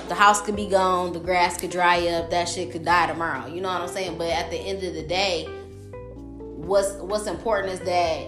the 0.07 0.15
house 0.15 0.41
could 0.41 0.55
be 0.55 0.67
gone, 0.67 1.13
the 1.13 1.19
grass 1.19 1.57
could 1.57 1.69
dry 1.69 2.07
up, 2.07 2.29
that 2.31 2.49
shit 2.49 2.71
could 2.71 2.85
die 2.85 3.07
tomorrow. 3.07 3.47
You 3.47 3.61
know 3.61 3.69
what 3.69 3.81
I'm 3.81 3.87
saying? 3.87 4.17
But 4.17 4.29
at 4.29 4.49
the 4.49 4.57
end 4.57 4.83
of 4.83 4.93
the 4.93 5.03
day, 5.03 5.45
what's 6.55 6.93
what's 6.93 7.27
important 7.27 7.73
is 7.73 7.79
that 7.81 8.27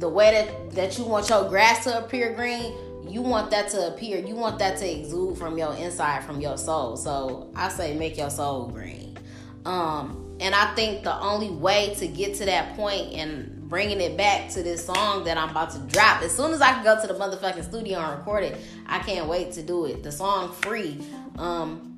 the 0.00 0.08
way 0.08 0.32
that 0.32 0.70
that 0.72 0.98
you 0.98 1.04
want 1.04 1.28
your 1.28 1.48
grass 1.48 1.84
to 1.84 2.04
appear 2.04 2.32
green, 2.34 2.72
you 3.08 3.22
want 3.22 3.50
that 3.50 3.68
to 3.70 3.88
appear. 3.88 4.18
You 4.18 4.34
want 4.34 4.58
that 4.58 4.78
to 4.78 4.98
exude 4.98 5.38
from 5.38 5.58
your 5.58 5.74
inside 5.74 6.24
from 6.24 6.40
your 6.40 6.56
soul. 6.56 6.96
So 6.96 7.50
i 7.54 7.68
say 7.68 7.94
make 7.94 8.16
your 8.16 8.30
soul 8.30 8.68
green. 8.68 9.16
Um 9.64 10.20
and 10.40 10.54
i 10.54 10.74
think 10.74 11.04
the 11.04 11.16
only 11.20 11.50
way 11.50 11.94
to 11.96 12.08
get 12.08 12.34
to 12.34 12.44
that 12.44 12.74
point 12.74 13.12
and 13.12 13.68
bringing 13.68 14.00
it 14.00 14.16
back 14.16 14.50
to 14.50 14.62
this 14.64 14.84
song 14.84 15.24
that 15.24 15.38
i'm 15.38 15.50
about 15.50 15.70
to 15.70 15.78
drop 15.78 16.22
as 16.22 16.36
soon 16.36 16.52
as 16.52 16.60
i 16.60 16.72
can 16.72 16.82
go 16.82 17.00
to 17.00 17.06
the 17.06 17.14
motherfucking 17.14 17.62
studio 17.62 17.98
and 17.98 18.18
record 18.18 18.42
it 18.42 18.60
i 18.86 18.98
can't 18.98 19.28
wait 19.28 19.52
to 19.52 19.62
do 19.62 19.86
it. 19.86 20.02
The 20.02 20.12
song 20.12 20.52
free 20.52 21.00
um 21.38 21.90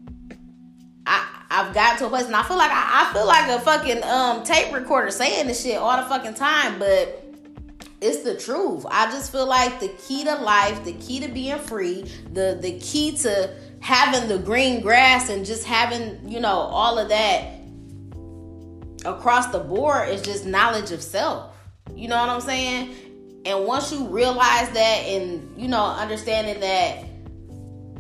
I, 1.07 1.25
I've 1.51 1.73
got 1.73 1.99
to 1.99 2.07
a 2.07 2.09
place 2.09 2.27
and 2.27 2.35
I 2.35 2.43
feel 2.43 2.57
like 2.57 2.71
I, 2.73 3.09
I 3.09 3.13
feel 3.13 3.27
like 3.27 3.49
a 3.49 3.61
fucking 3.61 4.03
um 4.03 4.43
tape 4.43 4.75
recorder 4.75 5.11
saying 5.11 5.47
this 5.47 5.63
shit 5.63 5.79
all 5.79 5.97
the 5.97 6.09
fucking 6.09 6.35
time, 6.35 6.79
but 6.79 7.26
it's 8.07 8.23
the 8.23 8.37
truth. 8.37 8.87
I 8.89 9.11
just 9.11 9.33
feel 9.33 9.47
like 9.47 9.81
the 9.81 9.89
key 9.89 10.25
to 10.25 10.37
life, 10.37 10.85
the 10.85 10.93
key 10.95 11.21
to 11.21 11.29
being 11.29 11.59
free, 11.59 12.03
the 12.33 12.59
the 12.61 12.79
key 12.79 13.17
to 13.19 13.51
having 13.81 14.29
the 14.29 14.39
green 14.39 14.81
grass 14.81 15.29
and 15.29 15.45
just 15.45 15.65
having, 15.65 16.29
you 16.29 16.41
know, 16.41 16.49
all 16.49 16.99
of 16.99 17.09
that 17.09 17.53
across 19.05 19.49
the 19.49 19.59
board 19.59 20.09
is 20.09 20.23
just 20.23 20.47
knowledge 20.47 20.91
of 20.91 21.03
self. 21.03 21.53
You 21.95 22.09
know 22.09 22.19
what 22.19 22.29
I'm 22.29 22.41
saying? 22.41 22.95
And 23.45 23.65
once 23.65 23.93
you 23.93 24.07
realize 24.09 24.71
that 24.71 25.05
and, 25.07 25.61
you 25.61 25.69
know, 25.69 25.85
understanding 25.85 26.59
that 26.61 27.05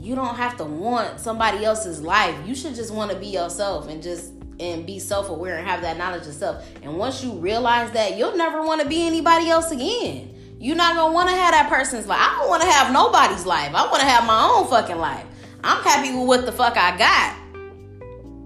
you 0.01 0.15
don't 0.15 0.35
have 0.37 0.57
to 0.57 0.65
want 0.65 1.21
somebody 1.21 1.65
else's 1.65 2.01
life, 2.01 2.35
you 2.47 2.55
should 2.55 2.75
just 2.75 2.93
want 2.93 3.11
to 3.13 3.17
be 3.17 3.27
yourself 3.27 3.89
and 3.89 4.03
just 4.03 4.33
and 4.59 4.87
be 4.87 4.99
self-aware 4.99 5.59
and 5.59 5.67
have 5.67 5.83
that 5.83 5.97
knowledge 5.97 6.27
of 6.27 6.35
self. 6.35 6.65
And 6.83 6.97
once 6.97 7.23
you 7.23 7.33
realize 7.33 7.91
that, 7.93 8.17
you'll 8.17 8.37
never 8.37 8.63
want 8.63 8.81
to 8.83 8.89
be 8.89 9.07
anybody 9.07 9.51
else 9.51 9.71
again. 9.71 10.35
You're 10.59 10.77
not 10.77 10.97
gonna 10.97 11.13
want 11.13 11.29
to 11.29 11.35
have 11.35 11.53
that 11.53 11.69
person's 11.69 12.07
life. 12.07 12.19
I 12.21 12.39
don't 12.39 12.49
want 12.49 12.63
to 12.63 12.71
have 12.71 12.93
nobody's 12.93 13.45
life. 13.45 13.75
I 13.75 13.85
want 13.87 14.01
to 14.01 14.07
have 14.07 14.27
my 14.27 14.51
own 14.51 14.67
fucking 14.69 14.97
life. 14.97 15.27
I'm 15.63 15.83
happy 15.83 16.17
with 16.17 16.27
what 16.27 16.47
the 16.47 16.53
fuck 16.53 16.77
I 16.77 16.97
got 16.97 17.37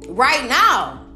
right 0.08 0.48
now, 0.48 1.06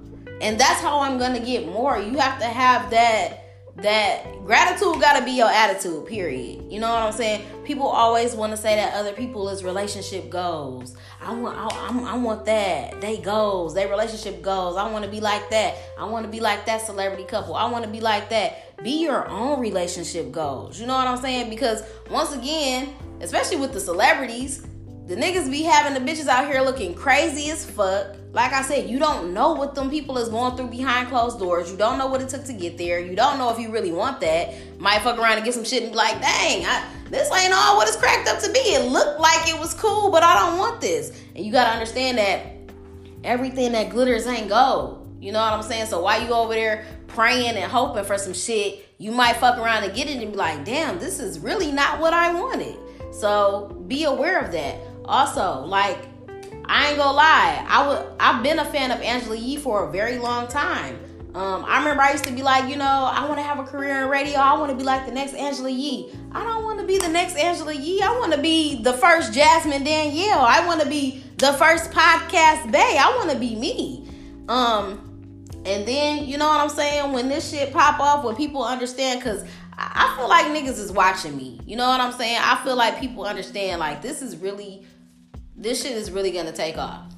and 0.41 0.59
that's 0.59 0.81
how 0.81 1.01
I'm 1.01 1.19
gonna 1.19 1.41
get 1.41 1.67
more. 1.67 1.99
You 1.99 2.19
have 2.19 2.39
to 2.39 2.47
have 2.47 2.91
that 2.91 3.44
that 3.76 4.25
gratitude 4.45 5.00
got 5.00 5.19
to 5.19 5.25
be 5.25 5.33
your 5.33 5.50
attitude 5.50 6.07
period. 6.07 6.71
You 6.71 6.78
know 6.81 6.88
what 6.93 7.02
i'm 7.02 7.12
saying? 7.12 7.45
People 7.64 7.87
always 7.87 8.35
want 8.35 8.52
to 8.52 8.57
say 8.57 8.76
that 8.76 8.95
other 8.95 9.12
people 9.12 9.49
is 9.49 9.64
relationship 9.64 10.31
goals. 10.31 10.97
I 11.21 11.35
want 11.35 11.57
I, 11.59 12.12
I 12.12 12.16
want 12.16 12.45
that. 12.45 13.00
They 13.00 13.19
goals 13.19 13.75
they 13.75 13.87
relationship 13.87 14.43
goals. 14.43 14.76
I 14.76 14.90
want 14.90 15.04
to 15.04 15.11
be 15.11 15.21
like 15.21 15.50
that. 15.50 15.76
I 15.99 16.04
want 16.04 16.25
to 16.25 16.31
be 16.31 16.40
like 16.40 16.66
that 16.66 16.83
celebrity 16.83 17.25
couple. 17.25 17.54
I 17.54 17.69
want 17.71 17.85
to 17.85 17.90
be 17.90 18.00
like 18.00 18.31
that. 18.31 18.83
Be 18.85 19.02
your 19.02 19.28
own 19.28 19.61
relationship 19.61 20.31
goals. 20.31 20.78
You 20.78 20.87
know 20.87 20.95
what 20.95 21.07
i'm 21.07 21.19
saying? 21.19 21.50
Because 21.50 21.83
once 22.11 22.33
again 22.33 22.95
especially 23.21 23.57
with 23.57 23.73
the 23.73 23.81
celebrities 23.81 24.66
the 25.06 25.14
niggas 25.14 25.50
be 25.50 25.62
having 25.62 25.92
the 25.92 26.11
bitches 26.11 26.28
out 26.28 26.46
here 26.46 26.62
looking 26.62 26.94
crazy 26.94 27.50
as 27.50 27.68
fuck. 27.68 28.16
Like 28.32 28.52
I 28.52 28.62
said, 28.62 28.88
you 28.88 28.99
don't 28.99 29.34
know 29.34 29.52
what 29.52 29.75
them 29.75 29.90
people 29.90 30.16
is 30.16 30.30
going 30.30 30.56
through 30.56 30.68
behind 30.68 31.08
closed 31.08 31.38
doors. 31.38 31.70
You 31.70 31.76
don't 31.76 31.99
know 31.99 32.06
what 32.06 32.23
it 32.23 32.30
took 32.30 32.44
to 32.46 32.54
get 32.54 32.78
there. 32.78 32.99
You 32.99 33.14
don't 33.14 33.38
know 33.38 33.50
if 33.50 33.58
you 33.58 33.70
really 33.70 33.92
want 33.92 34.20
that. 34.23 34.54
Might 34.80 35.02
fuck 35.02 35.18
around 35.18 35.37
and 35.37 35.44
get 35.44 35.52
some 35.52 35.64
shit 35.64 35.82
and 35.82 35.92
be 35.92 35.96
like, 35.96 36.20
dang, 36.23 36.64
I, 36.64 36.88
this 37.11 37.30
ain't 37.32 37.52
all 37.52 37.76
what 37.76 37.87
it's 37.87 37.99
cracked 37.99 38.28
up 38.28 38.40
to 38.40 38.50
be. 38.50 38.58
It 38.58 38.90
looked 38.90 39.20
like 39.20 39.46
it 39.46 39.58
was 39.61 39.75
cool, 39.75 40.11
but 40.11 40.23
I 40.23 40.34
don't 40.38 40.58
want 40.58 40.80
this. 40.80 41.20
And 41.37 41.44
you 41.44 41.52
gotta 41.52 41.70
understand 41.70 42.16
that 42.16 42.46
everything 43.25 43.73
that 43.73 43.90
glitters 43.90 44.26
ain't 44.26 44.49
gold. 44.49 45.06
You 45.20 45.32
know 45.32 45.40
what 45.40 45.52
I'm 45.52 45.62
saying? 45.62 45.87
So 45.87 46.02
why 46.02 46.16
you 46.16 46.32
over 46.32 46.54
there 46.54 46.87
praying 47.08 47.56
and 47.56 47.70
hoping 47.70 48.04
for 48.04 48.16
some 48.16 48.34
shit, 48.34 48.88
you 48.99 49.12
might 49.12 49.37
fuck 49.37 49.58
around 49.58 49.84
and 49.84 49.94
get 49.94 50.08
it 50.08 50.23
and 50.23 50.32
be 50.32 50.37
like, 50.37 50.64
damn, 50.64 50.99
this 50.99 51.20
is 51.20 51.38
really 51.38 51.70
not 51.70 52.00
what 52.00 52.14
I 52.14 52.32
wanted. 52.32 52.76
So 53.12 53.84
be 53.87 54.04
aware 54.04 54.40
of 54.40 54.50
that. 54.52 54.76
Also, 55.04 55.64
like, 55.66 55.99
I 56.66 56.88
ain't 56.88 56.99
gonna 56.99 57.16
lie, 57.16 57.64
I 57.68 57.87
would 57.87 58.06
I've 58.18 58.42
been 58.42 58.58
a 58.58 58.64
fan 58.64 58.90
of 58.90 59.00
Angela 59.00 59.37
Yee 59.37 59.56
for 59.56 59.88
a 59.88 59.92
very 59.92 60.18
long 60.18 60.49
time. 60.49 60.99
Um, 61.34 61.64
I 61.66 61.78
remember 61.78 62.02
I 62.02 62.12
used 62.12 62.25
to 62.25 62.32
be 62.32 62.42
like, 62.42 62.70
you 62.70 62.76
know, 62.76 62.84
I 62.84 63.26
want 63.26 63.38
to 63.38 63.42
have 63.42 63.58
a 63.58 63.64
career 63.64 64.02
in 64.02 64.08
radio. 64.08 64.38
I 64.38 64.56
want 64.56 64.70
to 64.70 64.76
be 64.76 64.84
like 64.84 65.04
the 65.04 65.12
next 65.12 65.34
Angela 65.34 65.68
Yee. 65.68 66.12
I 66.30 66.44
don't 66.44 66.62
want 66.62 66.78
to 66.78 66.87
be 66.87 66.99
the 66.99 67.08
next 67.08 67.37
Angela 67.37 67.75
Yee. 67.75 68.00
I 68.02 68.16
want 68.20 68.32
to 68.32 68.40
be 68.40 68.80
the 68.82 68.92
first 68.92 69.32
Jasmine 69.32 69.82
Danielle. 69.82 70.38
I 70.38 70.64
want 70.64 70.80
to 70.80 70.88
be 70.88 71.25
the 71.38 71.52
first 71.54 71.90
podcast 71.90 72.70
Bae. 72.70 72.78
I 72.78 73.14
want 73.18 73.30
to 73.30 73.38
be 73.38 73.56
me. 73.56 74.08
Um, 74.49 75.49
and 75.66 75.87
then 75.88 76.25
you 76.26 76.38
know 76.38 76.46
what 76.46 76.61
I'm 76.61 76.68
saying? 76.68 77.12
When 77.12 77.28
this 77.28 77.50
shit 77.50 77.73
pop 77.73 77.99
off, 77.99 78.25
when 78.25 78.37
people 78.37 78.62
understand, 78.62 79.18
because 79.18 79.44
I 79.76 80.14
feel 80.16 80.28
like 80.28 80.46
niggas 80.46 80.78
is 80.78 80.92
watching 80.92 81.37
me. 81.37 81.61
You 81.66 81.76
know 81.76 81.88
what 81.88 82.00
I'm 82.00 82.12
saying? 82.12 82.38
I 82.40 82.62
feel 82.62 82.76
like 82.76 83.00
people 83.00 83.25
understand 83.25 83.80
like 83.80 84.02
this 84.02 84.23
is 84.23 84.37
really 84.37 84.87
this 85.56 85.82
shit 85.82 85.92
is 85.92 86.11
really 86.11 86.30
gonna 86.30 86.52
take 86.52 86.78
off. 86.78 87.12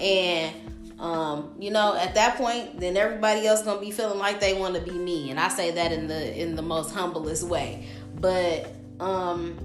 And 0.00 0.54
um, 0.98 1.54
you 1.58 1.70
know, 1.70 1.96
at 1.96 2.14
that 2.14 2.36
point, 2.36 2.78
then 2.78 2.96
everybody 2.96 3.46
else 3.46 3.62
gonna 3.62 3.80
be 3.80 3.90
feeling 3.90 4.18
like 4.18 4.40
they 4.40 4.54
want 4.54 4.74
to 4.76 4.80
be 4.80 4.92
me, 4.92 5.30
and 5.30 5.40
I 5.40 5.48
say 5.48 5.72
that 5.72 5.90
in 5.90 6.06
the 6.06 6.40
in 6.40 6.54
the 6.54 6.62
most 6.62 6.94
humblest 6.94 7.42
way. 7.42 7.86
But 8.14 8.72
um, 9.00 9.56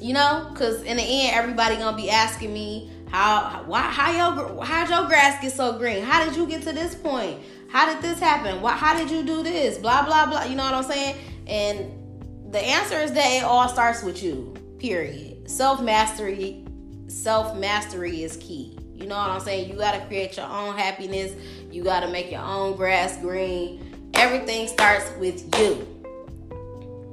you 0.00 0.14
know, 0.14 0.52
cause 0.54 0.82
in 0.82 0.96
the 0.96 1.02
end, 1.02 1.36
everybody 1.36 1.76
gonna 1.76 1.96
be 1.96 2.08
asking 2.08 2.52
me 2.52 2.90
how 3.10 3.64
why 3.66 3.80
how 3.80 4.12
your 4.12 4.64
how'd 4.64 4.88
your 4.88 5.06
grass 5.06 5.40
get 5.42 5.52
so 5.52 5.76
green? 5.78 6.04
How 6.04 6.24
did 6.24 6.36
you 6.36 6.46
get 6.46 6.62
to 6.62 6.72
this 6.72 6.94
point? 6.94 7.40
How 7.68 7.92
did 7.92 8.00
this 8.00 8.20
happen? 8.20 8.62
Why, 8.62 8.72
how 8.72 8.96
did 8.96 9.10
you 9.10 9.24
do 9.24 9.42
this? 9.42 9.76
Blah 9.78 10.04
blah 10.04 10.26
blah. 10.26 10.44
You 10.44 10.54
know 10.54 10.64
what 10.64 10.74
I'm 10.74 10.84
saying? 10.84 11.16
And 11.48 12.52
the 12.52 12.60
answer 12.60 12.96
is 12.96 13.12
that 13.12 13.26
it 13.26 13.42
all 13.42 13.68
starts 13.68 14.02
with 14.02 14.22
you. 14.22 14.54
Period 14.78 15.48
self 15.50 15.80
mastery 15.82 16.64
self 17.08 17.56
mastery 17.56 18.22
is 18.22 18.36
key 18.38 18.76
you 18.94 19.06
know 19.06 19.16
what 19.16 19.30
i'm 19.30 19.40
saying 19.40 19.70
you 19.70 19.76
got 19.76 19.92
to 19.92 20.04
create 20.06 20.36
your 20.36 20.46
own 20.46 20.76
happiness 20.76 21.32
you 21.70 21.84
got 21.84 22.00
to 22.00 22.08
make 22.08 22.30
your 22.32 22.40
own 22.40 22.76
grass 22.76 23.16
green 23.18 24.10
everything 24.14 24.66
starts 24.66 25.10
with 25.18 25.42
you 25.58 25.86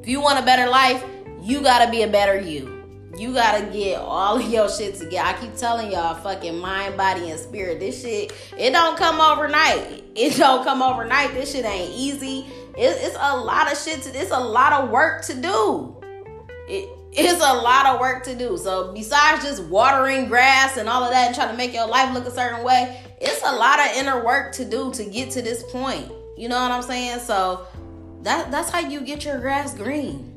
if 0.01 0.07
you 0.07 0.19
want 0.19 0.39
a 0.39 0.41
better 0.41 0.69
life 0.69 1.03
you 1.41 1.61
got 1.61 1.85
to 1.85 1.91
be 1.91 2.01
a 2.01 2.07
better 2.07 2.39
you 2.39 2.83
you 3.15 3.31
gotta 3.31 3.63
get 3.71 3.99
all 3.99 4.37
of 4.37 4.49
your 4.49 4.67
shit 4.67 4.95
together. 4.95 5.27
I 5.27 5.33
keep 5.33 5.55
telling 5.55 5.91
y'all, 5.91 6.15
fucking 6.15 6.57
mind, 6.57 6.97
body, 6.97 7.29
and 7.29 7.39
spirit. 7.39 7.79
This 7.79 8.01
shit, 8.01 8.33
it 8.57 8.71
don't 8.71 8.97
come 8.97 9.21
overnight. 9.21 10.03
It 10.15 10.35
don't 10.35 10.63
come 10.63 10.81
overnight. 10.81 11.31
This 11.35 11.51
shit 11.51 11.63
ain't 11.63 11.93
easy. 11.93 12.47
It, 12.75 12.97
it's 13.01 13.15
a 13.19 13.37
lot 13.37 13.71
of 13.71 13.77
shit. 13.77 14.01
To, 14.01 14.19
it's 14.19 14.31
a 14.31 14.39
lot 14.39 14.73
of 14.73 14.89
work 14.89 15.23
to 15.25 15.35
do. 15.35 15.95
It, 16.67 16.89
it's 17.15 17.41
a 17.43 17.53
lot 17.53 17.85
of 17.85 17.99
work 17.99 18.23
to 18.23 18.35
do. 18.35 18.57
So 18.57 18.91
besides 18.91 19.43
just 19.43 19.63
watering 19.65 20.27
grass 20.27 20.77
and 20.77 20.89
all 20.89 21.03
of 21.03 21.11
that 21.11 21.27
and 21.27 21.35
trying 21.35 21.49
to 21.49 21.57
make 21.57 21.73
your 21.73 21.87
life 21.87 22.13
look 22.13 22.25
a 22.25 22.31
certain 22.31 22.63
way, 22.63 22.99
it's 23.21 23.41
a 23.43 23.55
lot 23.55 23.79
of 23.79 23.95
inner 23.95 24.23
work 24.23 24.53
to 24.53 24.65
do 24.65 24.91
to 24.93 25.05
get 25.05 25.29
to 25.31 25.41
this 25.41 25.63
point. 25.71 26.11
You 26.37 26.49
know 26.49 26.59
what 26.59 26.71
I'm 26.71 26.81
saying? 26.81 27.19
So 27.19 27.67
that 28.23 28.49
that's 28.49 28.69
how 28.69 28.79
you 28.79 29.01
get 29.01 29.25
your 29.25 29.39
grass 29.39 29.75
green. 29.75 30.31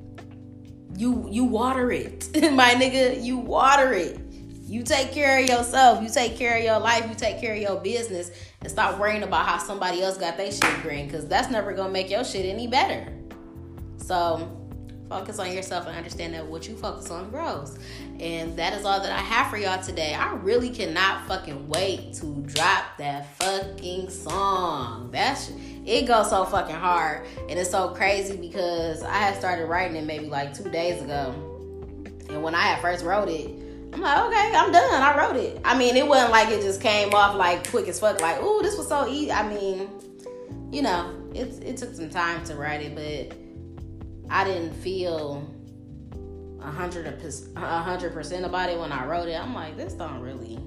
You 0.97 1.26
you 1.30 1.45
water 1.45 1.90
it. 1.90 2.28
My 2.52 2.75
nigga, 2.75 3.23
you 3.25 3.38
water 3.38 3.92
it. 3.92 4.21
You 4.62 4.83
take 4.83 5.12
care 5.12 5.40
of 5.40 5.49
yourself. 5.49 6.02
You 6.02 6.11
take 6.11 6.37
care 6.37 6.59
of 6.59 6.64
your 6.64 6.78
life. 6.78 7.09
You 7.09 7.14
take 7.14 7.40
care 7.40 7.54
of 7.54 7.61
your 7.61 7.80
business 7.80 8.30
and 8.61 8.71
stop 8.71 8.99
worrying 8.99 9.23
about 9.23 9.47
how 9.47 9.59
somebody 9.59 10.02
else 10.02 10.18
got 10.18 10.37
their 10.37 10.50
shit 10.50 10.83
green 10.83 11.06
because 11.06 11.26
that's 11.26 11.50
never 11.50 11.73
gonna 11.73 11.92
make 11.92 12.11
your 12.11 12.25
shit 12.25 12.45
any 12.45 12.66
better. 12.66 13.12
So 13.97 14.65
Focus 15.09 15.39
on 15.39 15.53
yourself 15.53 15.87
and 15.87 15.97
understand 15.97 16.35
that 16.35 16.45
what 16.45 16.69
you 16.69 16.77
focus 16.77 17.11
on 17.13 17.31
grows. 17.31 17.79
And 18.19 18.57
that 18.59 18.73
is 18.73 18.85
all 18.85 19.01
that 19.01 19.13
I 19.13 19.21
have 19.21 19.51
for 19.51 19.57
y'all 19.57 19.81
today. 19.81 20.15
I 20.15 20.35
really 20.35 20.71
cannot 20.71 21.29
fucking 21.29 21.69
wait 21.69 22.15
to 22.15 22.27
drop 22.47 22.97
that 22.99 23.37
fucking 23.37 24.11
song. 24.11 25.11
That's 25.13 25.53
it 25.85 26.07
goes 26.07 26.31
so 26.31 26.45
fucking 26.45 26.75
hard. 26.75 27.25
And 27.49 27.57
it's 27.57 27.71
so 27.71 27.91
crazy 27.91 28.37
because 28.37 29.05
I 29.05 29.15
had 29.15 29.37
started 29.37 29.67
writing 29.67 29.97
it 29.97 30.05
maybe 30.05 30.27
like 30.27 30.53
two 30.53 30.69
days 30.71 31.01
ago. 31.01 31.33
And 32.29 32.43
when 32.43 32.57
I 32.57 32.63
had 32.63 32.81
first 32.81 33.05
wrote 33.05 33.29
it, 33.29 33.49
I'm 33.93 34.01
like, 34.01 34.19
okay, 34.19 34.57
I'm 34.57 34.73
done. 34.73 35.03
I 35.03 35.17
wrote 35.17 35.37
it. 35.37 35.61
I 35.65 35.79
mean, 35.79 35.97
it 35.97 36.07
wasn't 36.07 36.33
like 36.33 36.49
it 36.49 36.63
just 36.63 36.81
came 36.81 37.15
off 37.15 37.37
like 37.37 37.71
quick 37.71 37.87
as 37.87 38.01
fuck, 38.01 38.21
like, 38.21 38.43
ooh, 38.43 38.61
this 38.61 38.77
was 38.77 38.89
so 38.89 39.07
easy. 39.07 39.31
I 39.31 39.49
mean, 39.49 39.89
you 40.73 40.83
know, 40.83 41.15
it, 41.33 41.63
it 41.63 41.77
took 41.77 41.95
some 41.95 42.11
time 42.11 42.45
to 42.47 42.57
write 42.57 42.83
it, 42.83 42.95
but 42.97 43.39
I 44.30 44.45
didn't 44.45 44.73
feel 44.75 45.49
a 46.61 46.71
hundred 46.71 47.18
percent 48.12 48.45
about 48.45 48.71
it 48.71 48.78
when 48.78 48.92
I 48.92 49.06
wrote 49.06 49.28
it. 49.28 49.40
I'm 49.40 49.54
like, 49.54 49.76
this 49.76 49.95
don't 49.95 50.21
really. 50.21 50.59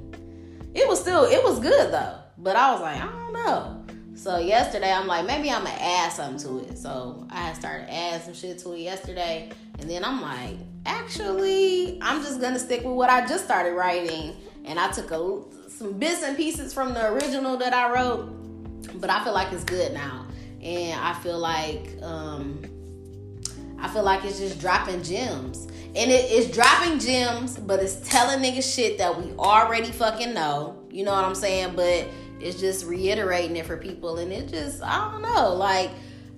It 0.74 0.88
was 0.88 1.00
still, 1.00 1.26
it 1.26 1.44
was 1.44 1.60
good 1.60 1.92
though, 1.92 2.16
but 2.38 2.56
I 2.56 2.72
was 2.72 2.82
like, 2.82 3.02
I 3.02 3.06
don't 3.06 3.34
know. 3.34 3.86
So 4.16 4.38
yesterday, 4.38 4.92
I'm 4.92 5.08
like, 5.08 5.26
maybe 5.26 5.50
I'm 5.50 5.64
gonna 5.64 5.78
add 5.80 6.12
something 6.12 6.40
to 6.46 6.70
it. 6.70 6.78
So 6.78 7.26
I 7.30 7.54
started 7.54 7.90
adding 7.90 8.22
some 8.22 8.34
shit 8.34 8.60
to 8.60 8.74
it 8.74 8.80
yesterday, 8.80 9.50
and 9.80 9.90
then 9.90 10.04
I'm 10.04 10.22
like, 10.22 10.58
actually, 10.86 12.00
I'm 12.02 12.22
just 12.22 12.42
gonna 12.42 12.60
stick 12.60 12.84
with 12.84 12.96
what 12.96 13.10
I 13.10 13.26
just 13.26 13.46
started 13.46 13.76
writing, 13.76 14.36
and 14.66 14.78
I 14.78 14.92
took 14.92 15.12
a 15.12 15.42
some 15.70 15.98
bits 15.98 16.22
and 16.24 16.36
pieces 16.36 16.74
from 16.74 16.94
the 16.94 17.14
original 17.14 17.56
that 17.58 17.74
I 17.74 17.94
wrote, 17.94 19.00
but 19.00 19.10
I 19.10 19.24
feel 19.24 19.34
like 19.34 19.54
it's 19.54 19.64
good 19.64 19.94
now, 19.94 20.28
and 20.62 21.00
I 21.00 21.14
feel 21.14 21.40
like 21.40 21.98
um, 22.02 22.62
I 23.82 23.88
feel 23.88 24.04
like 24.04 24.24
it's 24.26 24.40
just 24.40 24.60
dropping 24.60 25.04
gems. 25.04 25.68
And 25.96 26.12
it 26.12 26.32
is 26.32 26.52
dropping 26.52 27.00
gems, 27.00 27.58
but 27.58 27.82
it's 27.82 27.96
telling 28.08 28.40
niggas 28.40 28.76
shit 28.76 28.98
that 29.00 29.20
we 29.20 29.32
already 29.34 29.92
fucking 29.92 30.34
know. 30.34 30.84
You 30.92 31.04
know 31.04 31.12
what 31.12 31.26
I'm 31.26 31.36
saying? 31.36 31.76
But 31.76 32.08
it's 32.40 32.60
just 32.60 32.86
reiterating 32.86 33.56
it 33.56 33.66
for 33.66 33.78
people. 33.78 34.18
And 34.18 34.32
it 34.32 34.50
just, 34.50 34.84
I 34.84 35.12
don't 35.12 35.22
know. 35.22 35.56
Like, 35.56 35.90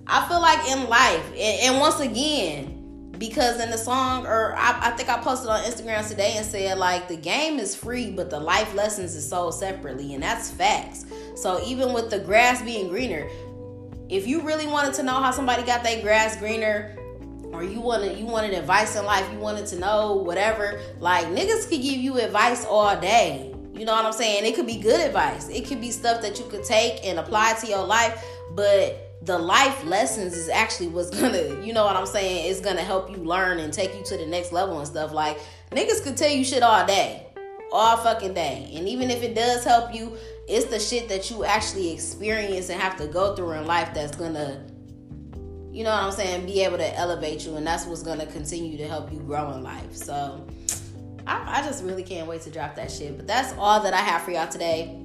I 0.06 0.26
feel 0.28 0.40
like 0.40 0.66
in 0.70 0.88
life, 0.88 1.26
and, 1.32 1.72
and 1.72 1.80
once 1.80 2.00
again, 2.00 2.78
because 3.18 3.60
in 3.60 3.70
the 3.70 3.78
song, 3.78 4.26
or 4.26 4.54
I, 4.56 4.88
I, 4.88 4.90
think 4.92 5.08
I 5.08 5.18
posted 5.18 5.48
on 5.48 5.60
Instagram 5.60 6.06
today 6.08 6.32
and 6.36 6.46
said, 6.46 6.78
like, 6.78 7.06
the 7.06 7.16
game 7.16 7.58
is 7.58 7.76
free, 7.76 8.10
but 8.10 8.30
the 8.30 8.40
life 8.40 8.74
lessons 8.74 9.14
is 9.14 9.28
sold 9.28 9.54
separately. 9.54 10.14
And 10.14 10.22
that's 10.22 10.50
facts. 10.50 11.04
So 11.36 11.62
even 11.64 11.92
with 11.92 12.10
the 12.10 12.18
grass 12.18 12.62
being 12.62 12.88
greener, 12.88 13.28
if 14.08 14.26
you 14.26 14.40
really 14.40 14.66
wanted 14.66 14.94
to 14.94 15.02
know 15.02 15.14
how 15.14 15.30
somebody 15.30 15.62
got 15.62 15.82
their 15.82 16.02
grass 16.02 16.36
greener, 16.36 16.96
or 17.52 17.62
you 17.62 17.80
wanted 17.80 18.18
you 18.18 18.24
wanted 18.24 18.54
advice 18.54 18.96
in 18.96 19.04
life, 19.04 19.30
you 19.32 19.38
wanted 19.38 19.66
to 19.66 19.78
know 19.78 20.14
whatever, 20.14 20.80
like 21.00 21.26
niggas 21.26 21.68
could 21.68 21.82
give 21.82 21.98
you 21.98 22.18
advice 22.18 22.64
all 22.64 22.98
day. 23.00 23.54
You 23.74 23.86
know 23.86 23.92
what 23.92 24.04
I'm 24.04 24.12
saying? 24.12 24.44
It 24.44 24.54
could 24.54 24.66
be 24.66 24.78
good 24.78 25.00
advice. 25.00 25.48
It 25.48 25.66
could 25.66 25.80
be 25.80 25.90
stuff 25.90 26.22
that 26.22 26.38
you 26.38 26.44
could 26.46 26.64
take 26.64 27.04
and 27.04 27.18
apply 27.18 27.54
to 27.60 27.66
your 27.66 27.84
life, 27.84 28.24
but 28.54 29.18
the 29.22 29.38
life 29.38 29.84
lessons 29.84 30.34
is 30.34 30.48
actually 30.48 30.88
what's 30.88 31.10
gonna, 31.20 31.60
you 31.64 31.72
know 31.72 31.84
what 31.84 31.96
I'm 31.96 32.06
saying, 32.06 32.46
is 32.46 32.60
gonna 32.60 32.82
help 32.82 33.10
you 33.10 33.18
learn 33.18 33.58
and 33.58 33.72
take 33.72 33.94
you 33.94 34.04
to 34.04 34.16
the 34.16 34.26
next 34.26 34.52
level 34.52 34.78
and 34.78 34.86
stuff. 34.86 35.12
Like 35.12 35.38
niggas 35.70 36.02
could 36.02 36.16
tell 36.16 36.30
you 36.30 36.44
shit 36.44 36.62
all 36.62 36.86
day. 36.86 37.26
All 37.70 37.96
fucking 37.96 38.34
day. 38.34 38.70
And 38.74 38.86
even 38.86 39.10
if 39.10 39.22
it 39.22 39.34
does 39.34 39.64
help 39.64 39.94
you, 39.94 40.14
it's 40.46 40.66
the 40.66 40.78
shit 40.78 41.08
that 41.08 41.30
you 41.30 41.44
actually 41.44 41.90
experience 41.90 42.68
and 42.68 42.78
have 42.78 42.96
to 42.98 43.06
go 43.06 43.34
through 43.34 43.52
in 43.52 43.66
life 43.66 43.94
that's 43.94 44.14
gonna 44.14 44.62
you 45.72 45.84
know 45.84 45.90
what 45.90 46.02
I'm 46.02 46.12
saying, 46.12 46.44
be 46.44 46.60
able 46.60 46.76
to 46.76 46.96
elevate 46.96 47.46
you, 47.46 47.56
and 47.56 47.66
that's 47.66 47.86
what's 47.86 48.02
gonna 48.02 48.26
continue 48.26 48.76
to 48.76 48.86
help 48.86 49.10
you 49.10 49.18
grow 49.20 49.52
in 49.52 49.62
life. 49.62 49.94
So 49.94 50.46
I, 51.26 51.60
I 51.60 51.62
just 51.62 51.82
really 51.82 52.02
can't 52.02 52.28
wait 52.28 52.42
to 52.42 52.50
drop 52.50 52.74
that 52.76 52.90
shit. 52.90 53.16
But 53.16 53.26
that's 53.26 53.54
all 53.58 53.80
that 53.80 53.94
I 53.94 53.98
have 53.98 54.22
for 54.22 54.32
y'all 54.32 54.48
today. 54.48 54.98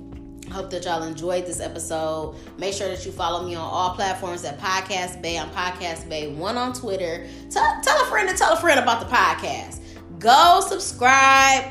Hope 0.52 0.70
that 0.72 0.84
y'all 0.84 1.04
enjoyed 1.04 1.46
this 1.46 1.62
episode. 1.62 2.36
Make 2.58 2.74
sure 2.74 2.88
that 2.90 3.06
you 3.06 3.12
follow 3.12 3.46
me 3.46 3.56
on 3.56 3.64
all 3.64 3.96
platforms 3.96 4.44
at 4.44 4.60
Podcast 4.60 5.22
Bae. 5.22 5.38
I'm 5.38 5.50
Podcast 5.52 6.10
Bae. 6.10 6.34
One 6.38 6.58
on 6.58 6.74
Twitter. 6.74 7.28
Tell, 7.50 7.82
tell 7.82 8.02
a 8.02 8.06
friend 8.06 8.30
to 8.30 8.36
tell 8.36 8.54
a 8.54 8.58
friend 8.58 8.80
about 8.80 9.00
the 9.00 9.14
podcast. 9.14 9.82
Go 10.20 10.62
subscribe, 10.68 11.66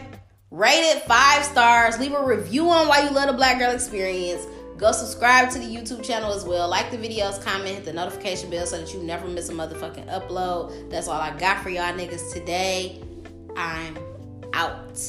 rate 0.50 0.90
it 0.90 1.02
five 1.02 1.44
stars, 1.44 1.98
leave 1.98 2.12
a 2.12 2.24
review 2.24 2.68
on 2.70 2.88
why 2.88 3.02
you 3.02 3.10
love 3.10 3.28
the 3.28 3.32
Black 3.32 3.58
Girl 3.58 3.72
Experience. 3.72 4.46
Go 4.76 4.92
subscribe 4.92 5.50
to 5.50 5.58
the 5.58 5.64
YouTube 5.64 6.04
channel 6.04 6.32
as 6.32 6.44
well. 6.44 6.68
Like 6.68 6.90
the 6.90 6.98
videos, 6.98 7.42
comment, 7.42 7.76
hit 7.76 7.84
the 7.84 7.92
notification 7.92 8.50
bell 8.50 8.66
so 8.66 8.78
that 8.78 8.92
you 8.92 9.02
never 9.02 9.26
miss 9.26 9.48
a 9.48 9.52
motherfucking 9.52 10.08
upload. 10.08 10.90
That's 10.90 11.08
all 11.08 11.20
I 11.20 11.36
got 11.38 11.62
for 11.62 11.70
y'all 11.70 11.94
niggas 11.94 12.32
today. 12.32 13.02
I'm 13.56 13.96
out. 14.52 15.00